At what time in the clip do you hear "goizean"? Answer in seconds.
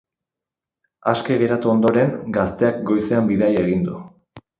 2.91-3.29